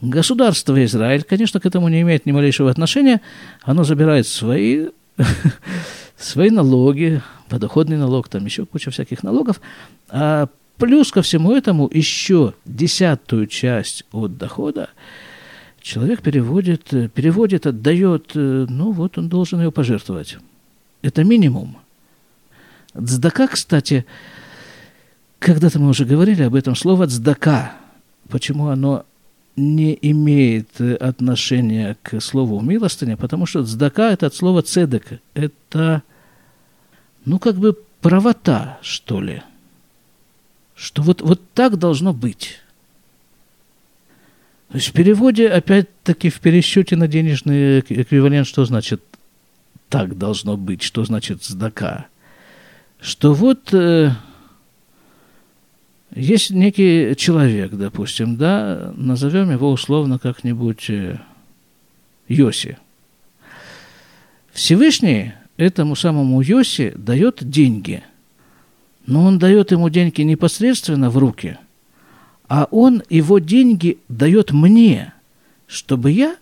Государство 0.00 0.82
Израиль, 0.82 1.24
конечно, 1.24 1.60
к 1.60 1.66
этому 1.66 1.88
не 1.88 2.00
имеет 2.00 2.24
ни 2.24 2.32
малейшего 2.32 2.70
отношения. 2.70 3.20
Оно 3.64 3.84
забирает 3.84 4.26
свои, 4.26 4.86
свои 6.18 6.50
налоги, 6.50 7.22
подоходный 7.48 7.96
налог, 7.96 8.28
там 8.28 8.44
еще 8.44 8.66
куча 8.66 8.90
всяких 8.90 9.22
налогов. 9.22 9.60
А 10.08 10.48
плюс 10.76 11.10
ко 11.12 11.22
всему 11.22 11.52
этому 11.52 11.88
еще 11.92 12.54
десятую 12.64 13.46
часть 13.46 14.04
от 14.12 14.36
дохода 14.36 14.90
человек 15.80 16.22
переводит, 16.22 16.84
переводит, 17.14 17.66
отдает, 17.66 18.32
ну 18.34 18.92
вот 18.92 19.16
он 19.16 19.28
должен 19.28 19.60
ее 19.60 19.72
пожертвовать. 19.72 20.38
Это 21.02 21.24
минимум. 21.24 21.78
Цдака, 22.94 23.46
кстати, 23.46 24.04
когда-то 25.38 25.78
мы 25.78 25.88
уже 25.88 26.04
говорили 26.04 26.42
об 26.42 26.54
этом 26.54 26.74
слово 26.74 27.06
цдака. 27.06 27.72
Почему 28.28 28.68
оно 28.68 29.06
не 29.58 29.98
имеет 30.00 30.80
отношения 30.80 31.96
к 32.02 32.20
слову 32.20 32.60
милостыня? 32.60 33.16
Потому 33.16 33.46
что 33.46 33.64
цдака– 33.64 34.12
это 34.12 34.26
от 34.26 34.34
слова 34.34 34.62
цедек. 34.62 35.20
Это 35.34 36.02
ну, 37.24 37.38
как 37.38 37.56
бы 37.56 37.76
правота, 38.00 38.78
что 38.80 39.20
ли. 39.20 39.42
Что 40.74 41.02
вот, 41.02 41.20
вот 41.20 41.40
так 41.52 41.76
должно 41.76 42.14
быть. 42.14 42.60
То 44.70 44.76
есть 44.76 44.88
в 44.88 44.92
переводе, 44.92 45.48
опять-таки, 45.48 46.30
в 46.30 46.40
пересчете 46.40 46.96
на 46.96 47.08
денежный 47.08 47.80
эквивалент, 47.80 48.46
что 48.46 48.64
значит 48.64 49.02
так 49.88 50.18
должно 50.18 50.56
быть, 50.56 50.82
что 50.82 51.04
значит 51.04 51.42
сдака. 51.42 52.06
Что 53.00 53.32
вот 53.32 53.72
э, 53.72 54.10
есть 56.14 56.50
некий 56.50 57.14
человек, 57.16 57.72
допустим, 57.72 58.36
да, 58.36 58.92
назовем 58.96 59.50
его 59.50 59.70
условно 59.70 60.18
как-нибудь 60.18 60.88
э, 60.88 61.18
Йоси. 62.28 62.78
Всевышний 64.52 65.32
этому 65.56 65.96
самому 65.96 66.40
Йоси 66.40 66.92
дает 66.96 67.48
деньги. 67.48 68.02
Но 69.06 69.24
он 69.24 69.38
дает 69.38 69.70
ему 69.70 69.88
деньги 69.88 70.22
непосредственно 70.22 71.08
в 71.08 71.16
руки, 71.16 71.56
а 72.48 72.68
он 72.70 73.02
его 73.08 73.38
деньги 73.38 73.98
дает 74.08 74.52
мне, 74.52 75.14
чтобы 75.66 76.10
я 76.10 76.36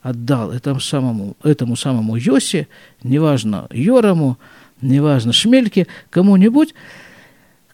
отдал 0.00 0.50
этому 0.50 0.80
самому, 0.80 1.36
этому 1.42 1.76
самому 1.76 2.16
Йосе, 2.16 2.68
неважно 3.02 3.66
Йорому, 3.70 4.38
неважно 4.80 5.32
Шмельке, 5.32 5.86
кому-нибудь, 6.08 6.74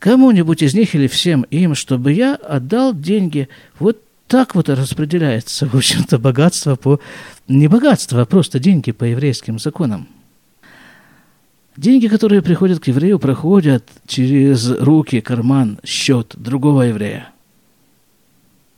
кому-нибудь 0.05 0.61
из 0.61 0.75
них 0.75 0.95
или 0.95 1.07
всем 1.07 1.45
им, 1.45 1.75
чтобы 1.75 2.13
я 2.13 2.35
отдал 2.35 2.95
деньги. 2.95 3.49
Вот 3.79 4.03
так 4.27 4.55
вот 4.55 4.69
распределяется, 4.69 5.67
в 5.67 5.75
общем-то, 5.75 6.19
богатство 6.19 6.77
по... 6.77 7.01
Не 7.49 7.69
богатство, 7.69 8.21
а 8.21 8.27
просто 8.27 8.59
деньги 8.59 8.93
по 8.93 9.05
еврейским 9.05 9.59
законам. 9.59 10.07
Деньги, 11.79 12.09
которые 12.09 12.43
приходят 12.43 12.81
к 12.81 12.89
еврею, 12.89 13.19
проходят 13.19 13.89
через 14.07 14.71
руки, 14.73 15.23
карман, 15.23 15.81
счет 15.85 16.35
другого 16.37 16.83
еврея. 16.83 17.31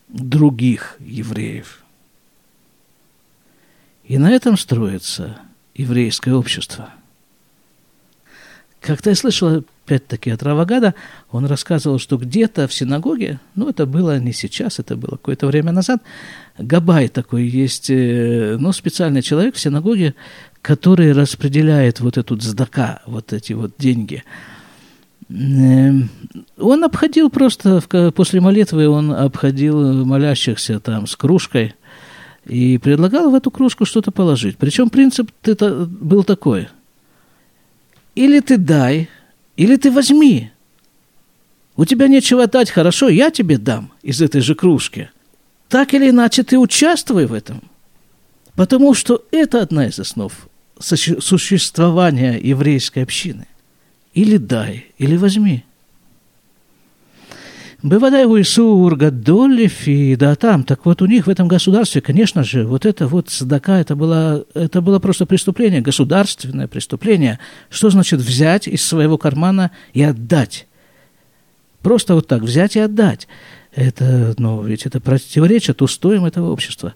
Других 0.06 0.96
евреев. 1.00 1.82
И 4.04 4.16
на 4.16 4.30
этом 4.30 4.56
строится 4.56 5.40
еврейское 5.74 6.34
общество. 6.34 6.90
Как-то 8.86 9.10
я 9.10 9.16
слышал, 9.16 9.64
опять-таки, 9.84 10.30
от 10.30 10.44
Равагада, 10.44 10.94
он 11.32 11.44
рассказывал, 11.46 11.98
что 11.98 12.18
где-то 12.18 12.68
в 12.68 12.72
синагоге, 12.72 13.40
ну, 13.56 13.68
это 13.68 13.84
было 13.84 14.20
не 14.20 14.32
сейчас, 14.32 14.78
это 14.78 14.94
было 14.94 15.12
какое-то 15.12 15.48
время 15.48 15.72
назад, 15.72 16.02
Габай 16.56 17.08
такой 17.08 17.48
есть, 17.48 17.90
э, 17.90 18.56
ну, 18.60 18.70
специальный 18.70 19.22
человек 19.22 19.56
в 19.56 19.60
синагоге, 19.60 20.14
который 20.62 21.12
распределяет 21.12 21.98
вот 21.98 22.16
эту 22.16 22.36
цдака, 22.36 23.02
вот 23.06 23.32
эти 23.32 23.54
вот 23.54 23.72
деньги. 23.76 24.22
Эм, 25.30 26.08
он 26.56 26.84
обходил 26.84 27.28
просто, 27.28 27.82
после 28.14 28.40
молитвы 28.40 28.88
он 28.88 29.10
обходил 29.10 30.04
молящихся 30.04 30.78
там 30.78 31.08
с 31.08 31.16
кружкой 31.16 31.74
и 32.44 32.78
предлагал 32.78 33.32
в 33.32 33.34
эту 33.34 33.50
кружку 33.50 33.84
что-то 33.84 34.12
положить. 34.12 34.58
Причем 34.58 34.90
принцип 34.90 35.28
был 35.42 36.22
такой. 36.22 36.68
Или 38.16 38.40
ты 38.40 38.56
дай, 38.56 39.08
или 39.56 39.76
ты 39.76 39.92
возьми. 39.92 40.50
У 41.76 41.84
тебя 41.84 42.08
нечего 42.08 42.46
дать, 42.46 42.70
хорошо, 42.70 43.08
я 43.10 43.30
тебе 43.30 43.58
дам 43.58 43.92
из 44.02 44.22
этой 44.22 44.40
же 44.40 44.54
кружки. 44.54 45.10
Так 45.68 45.92
или 45.92 46.08
иначе 46.08 46.42
ты 46.42 46.58
участвуй 46.58 47.26
в 47.26 47.34
этом. 47.34 47.62
Потому 48.54 48.94
что 48.94 49.22
это 49.30 49.60
одна 49.60 49.86
из 49.86 50.00
основ 50.00 50.32
существования 50.78 52.38
еврейской 52.38 53.02
общины. 53.02 53.46
Или 54.14 54.38
дай, 54.38 54.86
или 54.96 55.16
возьми. 55.16 55.65
Бывадай 57.86 58.24
у 58.24 58.40
Исур, 58.40 58.96
Гадолев 58.96 59.86
и 59.86 60.16
да 60.16 60.34
там. 60.34 60.64
Так 60.64 60.86
вот 60.86 61.02
у 61.02 61.06
них 61.06 61.28
в 61.28 61.30
этом 61.30 61.46
государстве, 61.46 62.00
конечно 62.00 62.42
же, 62.42 62.66
вот 62.66 62.84
это 62.84 63.06
вот 63.06 63.30
садака, 63.30 63.78
это 63.78 63.94
было, 63.94 64.44
это 64.54 64.80
было 64.80 64.98
просто 64.98 65.24
преступление, 65.24 65.80
государственное 65.80 66.66
преступление. 66.66 67.38
Что 67.70 67.90
значит 67.90 68.18
взять 68.18 68.66
из 68.66 68.84
своего 68.84 69.18
кармана 69.18 69.70
и 69.92 70.02
отдать? 70.02 70.66
Просто 71.80 72.16
вот 72.16 72.26
так 72.26 72.42
взять 72.42 72.74
и 72.74 72.80
отдать. 72.80 73.28
Это, 73.72 74.34
ну, 74.36 74.64
ведь 74.64 74.84
это 74.84 75.00
противоречит 75.00 75.80
устоям 75.80 76.24
этого 76.24 76.50
общества 76.50 76.92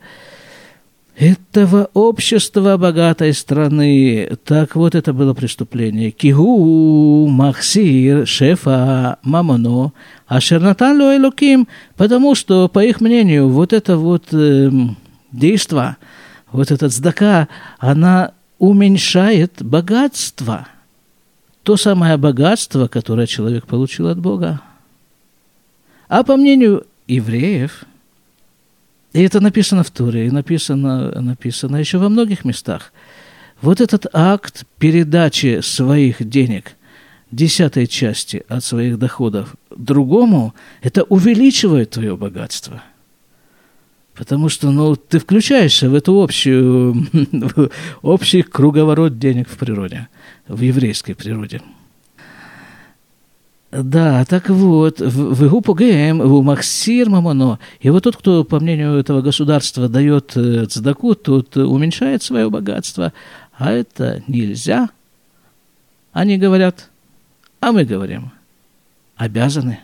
этого 1.16 1.90
общества 1.92 2.76
богатой 2.76 3.34
страны. 3.34 4.38
Так 4.44 4.74
вот 4.74 4.94
это 4.94 5.12
было 5.12 5.34
преступление. 5.34 6.10
Кигу 6.10 7.26
махсир 7.26 8.26
шефа 8.26 9.18
мамоно 9.22 9.92
ашернатан 10.26 11.00
ло 11.00 11.16
элоким, 11.16 11.68
потому 11.96 12.34
что, 12.34 12.68
по 12.68 12.84
их 12.84 13.00
мнению, 13.00 13.48
вот 13.48 13.72
это 13.72 13.96
вот 13.96 14.32
э, 14.32 14.70
действо, 15.32 15.96
вот 16.52 16.70
этот 16.70 16.92
сдака, 16.92 17.48
она 17.78 18.32
уменьшает 18.58 19.54
богатство. 19.60 20.68
То 21.62 21.76
самое 21.76 22.16
богатство, 22.16 22.88
которое 22.88 23.26
человек 23.26 23.66
получил 23.66 24.08
от 24.08 24.18
Бога. 24.18 24.60
А 26.08 26.22
по 26.22 26.36
мнению 26.36 26.86
евреев– 27.06 27.84
и 29.12 29.22
это 29.22 29.40
написано 29.40 29.82
в 29.82 29.90
Туре, 29.90 30.26
и 30.26 30.30
написано, 30.30 31.20
написано 31.20 31.76
еще 31.76 31.98
во 31.98 32.08
многих 32.08 32.44
местах. 32.44 32.92
Вот 33.60 33.80
этот 33.80 34.06
акт 34.12 34.64
передачи 34.78 35.60
своих 35.62 36.26
денег, 36.26 36.76
десятой 37.30 37.86
части 37.86 38.44
от 38.48 38.64
своих 38.64 38.98
доходов 38.98 39.56
другому, 39.76 40.54
это 40.82 41.02
увеличивает 41.02 41.90
твое 41.90 42.16
богатство. 42.16 42.82
Потому 44.14 44.48
что 44.48 44.70
ну, 44.70 44.96
ты 44.96 45.18
включаешься 45.18 45.88
в 45.88 45.94
эту 45.94 46.20
общую, 46.20 47.06
общий 48.02 48.42
круговорот 48.42 49.18
денег 49.18 49.48
в 49.48 49.56
природе, 49.56 50.08
в 50.46 50.60
еврейской 50.60 51.14
природе. 51.14 51.60
Да, 53.70 54.24
так 54.24 54.48
вот, 54.48 55.00
в 55.00 55.48
Гупу 55.48 55.74
ГМ, 55.74 56.20
в 56.20 56.42
Максир 56.42 57.08
Мамоно. 57.08 57.60
И 57.78 57.88
вот 57.90 58.02
тот, 58.02 58.16
кто, 58.16 58.42
по 58.42 58.58
мнению 58.58 58.98
этого 58.98 59.22
государства, 59.22 59.88
дает 59.88 60.36
э, 60.36 60.66
цдаку, 60.66 61.14
тот 61.14 61.56
уменьшает 61.56 62.24
свое 62.24 62.50
богатство. 62.50 63.12
А 63.56 63.70
это 63.70 64.24
нельзя. 64.26 64.90
Они 66.12 66.36
говорят, 66.36 66.90
а 67.60 67.70
мы 67.70 67.84
говорим, 67.84 68.32
обязаны. 69.16 69.78